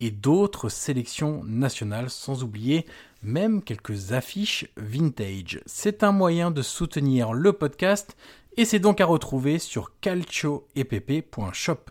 [0.00, 2.86] et d'autres sélections nationales, sans oublier
[3.22, 5.60] même quelques affiches vintage.
[5.66, 8.16] C'est un moyen de soutenir le podcast
[8.56, 11.90] et c'est donc à retrouver sur calcioepp.shop.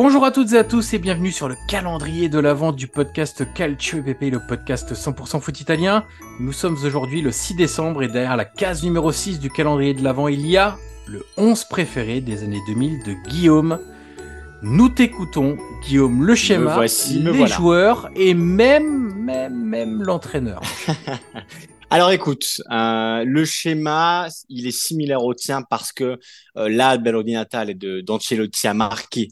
[0.00, 3.44] Bonjour à toutes et à tous et bienvenue sur le calendrier de l'avant du podcast
[3.52, 6.04] Calcio EPP, le podcast 100% foot italien.
[6.38, 10.04] Nous sommes aujourd'hui le 6 décembre et derrière la case numéro 6 du calendrier de
[10.04, 10.76] l'avant, il y a
[11.08, 13.80] le 11 préféré des années 2000 de Guillaume.
[14.62, 17.56] Nous t'écoutons, Guillaume, le schéma, voici, les voilà.
[17.56, 20.62] joueurs et même, même, même l'entraîneur.
[21.90, 26.20] Alors écoute, euh, le schéma, il est similaire au tien parce que
[26.56, 29.30] euh, là, Belloni Natale de d'Ancelotti a marqué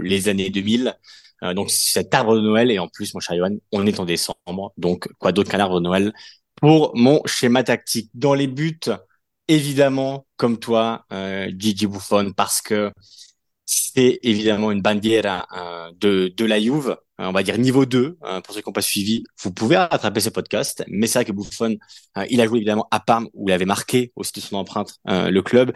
[0.00, 0.94] les années 2000.
[1.42, 4.04] Euh, donc cet arbre de Noël et en plus, mon cher Johan, on est en
[4.04, 6.12] décembre, donc quoi d'autre qu'un arbre de Noël
[6.60, 8.10] pour mon schéma tactique?
[8.14, 8.80] Dans les buts,
[9.48, 12.92] évidemment, comme toi, euh, Gigi Buffon, parce que
[13.64, 18.18] c'est évidemment une bandiera euh, de, de la Juve, euh, on va dire niveau 2,
[18.24, 19.22] euh, pour ceux qui n'ont pas suivi.
[19.42, 21.76] Vous pouvez rattraper ce podcast, mais c'est vrai que Buffon,
[22.18, 24.96] euh, il a joué évidemment à Parme, où il avait marqué aussi de son empreinte
[25.08, 25.72] euh, le club,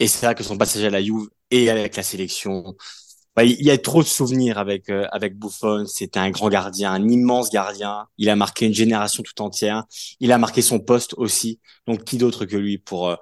[0.00, 2.74] et c'est vrai que son passage à la Juve et avec la sélection,
[3.36, 5.84] bah, il y a trop de souvenirs avec euh, avec Buffon.
[5.86, 8.06] C'était un grand gardien, un immense gardien.
[8.18, 9.84] Il a marqué une génération tout entière.
[10.20, 11.60] Il a marqué son poste aussi.
[11.86, 13.16] Donc qui d'autre que lui pour euh,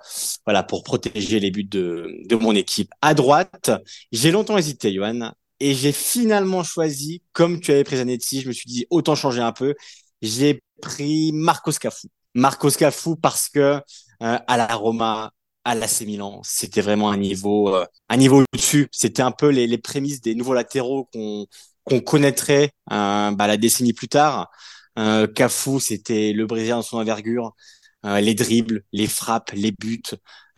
[0.46, 2.90] voilà pour protéger les buts de de mon équipe?
[3.02, 3.70] À droite,
[4.12, 8.52] j'ai longtemps hésité, Johan, et j'ai finalement choisi, comme tu avais pris Zanetti, je me
[8.52, 9.74] suis dit autant changer un peu.
[10.22, 12.08] J'ai pris Marcos Cafu.
[12.34, 13.80] Marcos Cafu parce que euh,
[14.20, 15.32] à la Roma,
[15.64, 18.88] à l'AC Milan, c'était vraiment un niveau euh, un niveau au-dessus.
[18.92, 21.46] C'était un peu les, les prémices des nouveaux latéraux qu'on
[21.84, 24.50] qu'on connaîtrait euh, bah, la décennie plus tard.
[24.98, 27.54] Euh, Cafu, c'était le Brésilien dans son envergure,
[28.06, 30.02] euh, les dribbles, les frappes, les buts.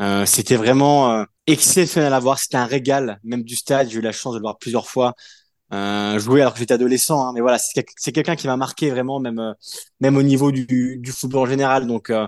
[0.01, 2.39] Euh, c'était vraiment euh, exceptionnel à voir.
[2.39, 3.89] C'était un régal, même du stade.
[3.91, 5.15] J'ai eu la chance de le voir plusieurs fois
[5.73, 7.27] euh, jouer alors que j'étais adolescent.
[7.27, 7.33] Hein.
[7.35, 9.53] Mais voilà, c'est quel- c'est quelqu'un qui m'a marqué vraiment, même euh,
[10.01, 11.87] même au niveau du, du football en général.
[11.87, 12.27] Donc euh,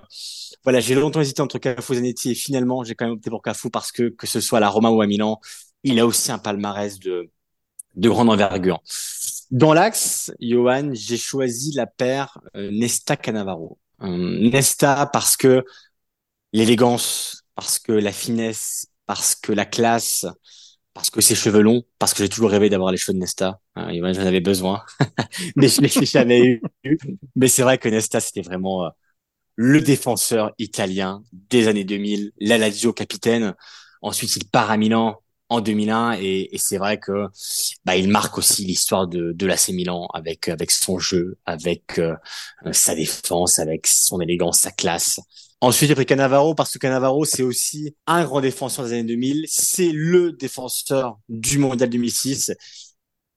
[0.65, 3.43] voilà, j'ai longtemps hésité entre Cafu et Zanetti et finalement j'ai quand même opté pour
[3.43, 5.41] Cafu parce que que ce soit à la Roma ou à Milan,
[5.85, 7.31] il a aussi un palmarès de
[7.97, 8.81] de grande envergure.
[9.51, 13.79] Dans l'axe, Johan, j'ai choisi la paire euh, Nesta Cannavaro.
[14.03, 15.65] Euh, Nesta parce que
[16.53, 20.27] l'élégance, parce que la finesse, parce que la classe,
[20.95, 23.61] parce que ses cheveux longs, parce que j'ai toujours rêvé d'avoir les cheveux de Nesta.
[23.77, 24.83] Johan, j'en avais besoin,
[25.57, 26.99] mais je l'ai jamais eu.
[27.37, 28.89] Mais c'est vrai que Nesta, c'était vraiment euh,
[29.57, 33.55] le défenseur italien des années 2000, la Lazio capitaine.
[34.03, 37.27] Ensuite, il part à Milan en 2001 et, et c'est vrai que
[37.85, 42.15] bah, il marque aussi l'histoire de, de l'AC Milan avec avec son jeu, avec euh,
[42.73, 45.21] sa défense, avec son élégance, sa classe.
[45.61, 49.45] Ensuite, j'ai pris Cannavaro parce que Cannavaro, c'est aussi un grand défenseur des années 2000.
[49.49, 52.53] C'est le défenseur du Mondial 2006.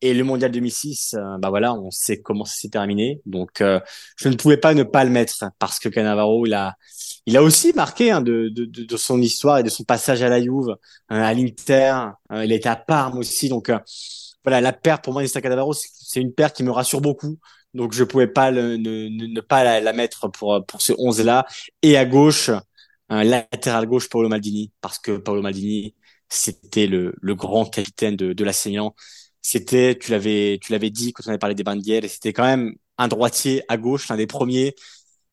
[0.02, 3.22] Et le Mondial 2006, euh, bah voilà, on sait comment ça s'est terminé.
[3.26, 3.80] Donc, euh,
[4.18, 6.76] je ne pouvais pas ne pas le mettre parce que Cannavaro, il a,
[7.28, 10.30] il a aussi marqué hein, de, de, de, son histoire et de son passage à
[10.30, 10.76] la Juve, euh,
[11.10, 11.96] à l'Inter.
[12.32, 13.48] Euh, il été à Parme aussi.
[13.50, 13.78] Donc, euh,
[14.44, 17.38] voilà, la paire pour moi, Nesta Cannavaro, c'est- c'est une paire qui me rassure beaucoup.
[17.74, 21.46] Donc, je pouvais pas ne, ne, pas la, mettre pour, pour ce 11-là.
[21.82, 22.52] Et à gauche,
[23.10, 25.96] un latéral gauche, Paolo Maldini, parce que Paolo Maldini,
[26.30, 28.46] c'était le, grand capitaine de, de.
[29.42, 32.44] C'était, tu l'avais, tu l'avais dit quand on avait parlé des bandières, et c'était quand
[32.46, 34.76] même un droitier à gauche, l'un des premiers.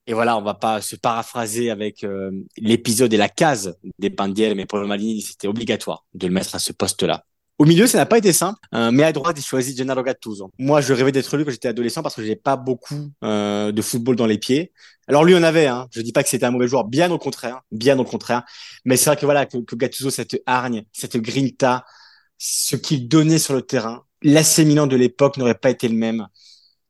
[0.08, 4.56] Et voilà, on va pas se paraphraser avec euh, l'épisode et la case des bandières,
[4.56, 7.26] mais pour le Malini, c'était obligatoire de le mettre à ce poste-là.
[7.58, 10.52] Au milieu, ça n'a pas été simple, euh, mais à droite, il choisit Gennaro Gattuso.
[10.58, 13.82] Moi, je rêvais d'être lui quand j'étais adolescent parce que j'ai pas beaucoup euh, de
[13.82, 14.72] football dans les pieds.
[15.08, 15.66] Alors lui, on avait.
[15.66, 15.88] Hein.
[15.90, 18.44] Je dis pas que c'était un mauvais joueur, bien au contraire, bien au contraire.
[18.84, 21.84] Mais c'est vrai que voilà, que, Gattuso, cette hargne, cette grinta,
[22.37, 26.28] ce qu'il donnait sur le terrain, l'AC Milan de l'époque n'aurait pas été le même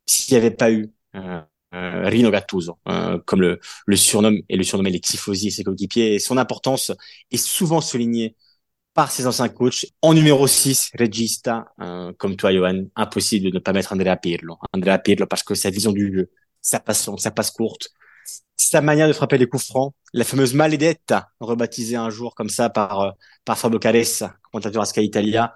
[0.05, 1.41] s'il n'y avait pas eu euh,
[1.73, 5.63] euh, Rino Gattuso, euh, comme le, le surnomme et le surnommé les tifosi et ses
[5.63, 6.15] coéquipiers.
[6.15, 6.91] Et son importance
[7.31, 8.35] est souvent soulignée
[8.99, 9.85] par ses anciens coachs.
[10.01, 14.57] En numéro 6, Regista, euh, comme toi, Johan, impossible de ne pas mettre Andrea Pirlo.
[14.73, 16.29] Andrea Pirlo parce que sa vision du jeu,
[16.61, 17.91] sa passion, sa passe courte,
[18.57, 22.69] sa manière de frapper les coups francs, la fameuse maledetta, rebaptisée un jour comme ça
[22.69, 23.11] par, euh,
[23.45, 25.53] par Fabio Caressa, commentateur à Sky Italia.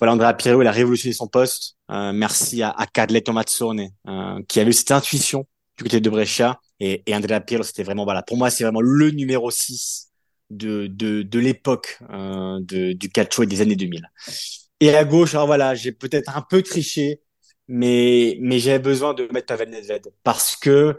[0.00, 1.76] Voilà, Andrea Pirlo, il a révolutionné son poste.
[1.92, 5.46] Euh, merci à, à Carletto Mazzone, euh, qui a eu cette intuition
[5.78, 6.58] du côté de Brescia.
[6.80, 10.11] Et, et Andrea Pirlo, c'était vraiment, voilà, pour moi, c'est vraiment le numéro 6
[10.52, 13.10] de, de, de l'époque euh, du
[13.42, 14.10] et des années 2000.
[14.80, 17.20] Et à gauche, alors voilà, j'ai peut-être un peu triché,
[17.68, 20.98] mais, mais j'avais besoin de mettre Pavel Nedved parce que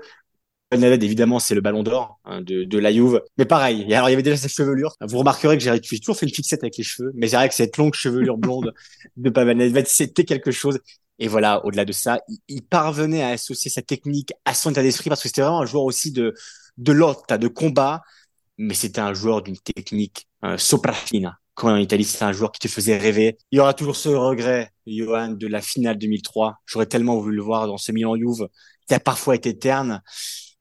[0.71, 3.21] Nedved, évidemment, c'est le ballon d'or hein, de, de la Juve.
[3.37, 4.95] Mais pareil, alors il y avait déjà sa chevelure.
[5.01, 7.55] Vous remarquerez que j'ai toujours fait une fixette avec les cheveux, mais c'est vrai que
[7.55, 8.73] cette longue chevelure blonde
[9.17, 10.79] de Pavel Nedved, c'était quelque chose.
[11.19, 15.09] Et voilà, au-delà de ça, il, parvenait à associer sa technique à son état d'esprit
[15.09, 16.33] parce que c'était vraiment un joueur aussi de,
[16.77, 16.93] de
[17.37, 18.01] de combat,
[18.57, 21.37] mais c'était un joueur d'une technique euh, soprafina.
[21.55, 23.37] Quand en Italie, c'était un joueur qui te faisait rêver.
[23.51, 26.55] Il y aura toujours ce regret, Johan, de la finale 2003.
[26.65, 28.47] J'aurais tellement voulu le voir dans ce Milan Juve
[28.87, 30.01] qui a parfois été terne.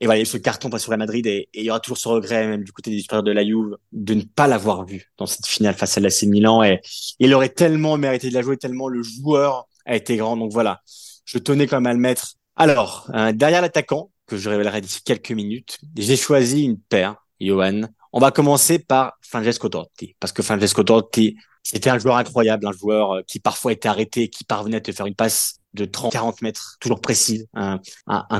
[0.00, 2.08] Et voilà, ce carton passe sur la Madrid et, et, il y aura toujours ce
[2.08, 5.26] regret, même du côté des supérieurs de la Juve, de ne pas l'avoir vu dans
[5.26, 6.62] cette finale face à l'AC Milan.
[6.62, 6.80] Et
[7.20, 10.36] il aurait tellement mérité de la jouer, tellement le joueur a été grand.
[10.36, 10.82] Donc voilà,
[11.24, 12.34] je tenais quand même à le mettre.
[12.56, 17.82] Alors, euh, derrière l'attaquant, que je révélerai d'ici quelques minutes, j'ai choisi une paire, Johan.
[18.12, 22.72] On va commencer par Francesco Totti, parce que Francesco Totti, c'était un joueur incroyable, un
[22.72, 26.12] joueur euh, qui parfois était arrêté, qui parvenait à te faire une passe de 30,
[26.12, 27.80] 40 mètres, toujours précise, un,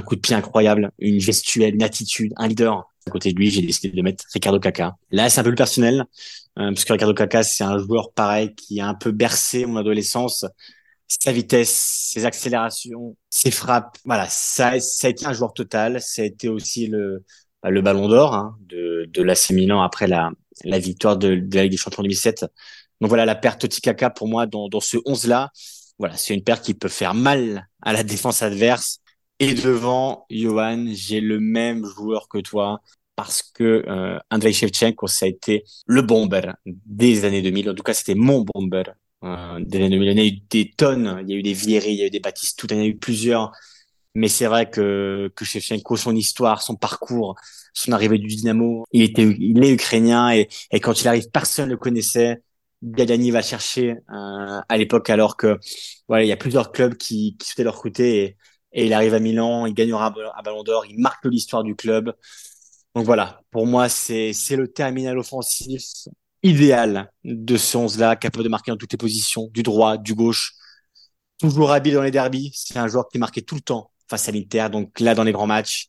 [0.03, 2.85] coup de pied incroyable, une gestuelle, une attitude, un leader.
[3.07, 4.97] À côté de lui, j'ai décidé de mettre Ricardo Caca.
[5.11, 6.05] Là, c'est un peu plus personnel,
[6.59, 9.79] euh, parce que Ricardo Caca, c'est un joueur pareil qui a un peu bercé mon
[9.79, 10.45] adolescence.
[11.09, 11.71] Sa vitesse,
[12.13, 16.01] ses accélérations, ses frappes, voilà, ça, ça a été un joueur total.
[16.01, 17.25] Ça a été aussi le,
[17.71, 20.31] le ballon d'or hein, de, de l'AC Milan après la,
[20.65, 22.47] la victoire de, de la Ligue des Champions 2007.
[23.01, 25.51] Donc voilà, la perte Totti Caca pour moi dans, dans ce 11-là,
[25.99, 29.01] voilà, c'est une paire qui peut faire mal à la défense adverse.
[29.39, 32.81] Et devant, Johan, j'ai le même joueur que toi
[33.17, 37.71] parce que euh, Andrei Shevchenko, ça a été le bomber des années 2000.
[37.71, 38.85] En tout cas, c'était mon bomber
[39.25, 40.11] euh, des années 2000.
[40.13, 42.07] Il y a eu des tonnes, il y a eu des Vieri, il y a
[42.07, 43.53] eu des Baptiste, tout, il y en a eu plusieurs.
[44.15, 47.35] Mais c'est vrai que, que Shevchenko, son histoire, son parcours,
[47.73, 51.67] son arrivée du Dynamo, il était, il est ukrainien et, et quand il arrive, personne
[51.67, 52.43] ne le connaissait.
[52.83, 55.59] Galliani va chercher euh, à l'époque alors que
[56.09, 58.37] voilà il y a plusieurs clubs qui, qui souhaitaient le recruter et,
[58.73, 62.13] et, il arrive à Milan, il gagnera un Ballon d'Or, il marque l'histoire du club.
[62.95, 65.83] Donc voilà, pour moi c'est c'est le terminal offensif
[66.43, 70.15] idéal de ce 11 là, capable de marquer dans toutes les positions, du droit, du
[70.15, 70.55] gauche,
[71.39, 72.51] toujours habile dans les derbies.
[72.55, 75.33] C'est un joueur qui marquait tout le temps face à l'Inter, donc là dans les
[75.33, 75.89] grands matchs.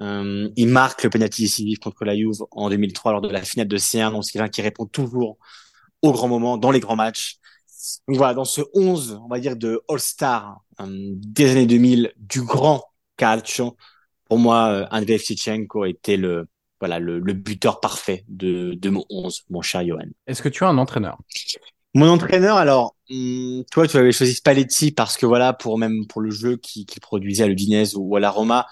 [0.00, 3.68] Euh, il marque le penalty décisif contre la Juve en 2003 lors de la finale
[3.68, 5.38] de C1, donc c'est quelqu'un qui répond toujours
[6.02, 7.38] au grand moment, dans les grands matchs.
[8.08, 12.42] Donc voilà, dans ce 11, on va dire, de All-Star euh, des années 2000, du
[12.42, 12.82] grand
[13.16, 13.76] calcio,
[14.24, 16.48] pour moi, euh, Andrei Shevchenko était le,
[16.80, 20.08] voilà, le, le, buteur parfait de, de mon 11, mon cher Johan.
[20.26, 21.18] Est-ce que tu as un entraîneur?
[21.94, 26.20] Mon entraîneur, alors, hum, toi, tu avais choisi Spalletti parce que voilà, pour même pour
[26.20, 28.66] le jeu qu'il qui produisait à l'Udinese ou à la Roma,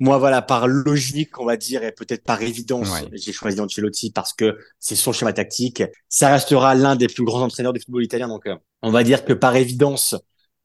[0.00, 3.08] moi, voilà, par logique, on va dire, et peut-être par évidence, ouais.
[3.14, 5.82] j'ai choisi Ancelotti parce que c'est son schéma tactique.
[6.08, 8.28] Ça restera l'un des plus grands entraîneurs du football italien.
[8.28, 10.14] Donc, euh, on va dire que par évidence,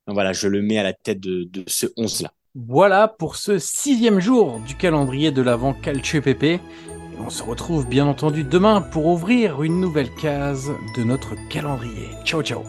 [0.05, 2.31] voilà, je le mets à la tête de, de ce 11-là.
[2.53, 6.59] Voilà pour ce sixième jour du calendrier de l'avant Calcio PP.
[7.19, 12.09] On se retrouve bien entendu demain pour ouvrir une nouvelle case de notre calendrier.
[12.25, 12.63] Ciao, ciao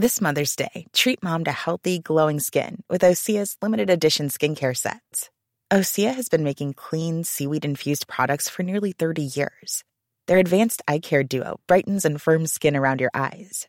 [0.00, 5.28] This Mother's Day, treat mom to healthy, glowing skin with Osea's limited edition skincare sets.
[5.70, 9.84] Osea has been making clean, seaweed infused products for nearly 30 years.
[10.26, 13.68] Their advanced eye care duo brightens and firms skin around your eyes,